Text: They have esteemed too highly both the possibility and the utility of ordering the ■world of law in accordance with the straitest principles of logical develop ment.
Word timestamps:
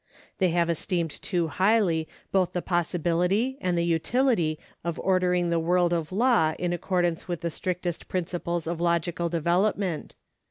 They 0.39 0.49
have 0.49 0.67
esteemed 0.67 1.11
too 1.11 1.47
highly 1.49 2.07
both 2.31 2.53
the 2.53 2.63
possibility 2.63 3.59
and 3.61 3.77
the 3.77 3.85
utility 3.85 4.57
of 4.83 4.99
ordering 4.99 5.51
the 5.51 5.61
■world 5.61 5.91
of 5.91 6.11
law 6.11 6.55
in 6.57 6.73
accordance 6.73 7.27
with 7.27 7.41
the 7.41 7.51
straitest 7.51 8.07
principles 8.07 8.65
of 8.65 8.81
logical 8.81 9.29
develop 9.29 9.77
ment. 9.77 10.15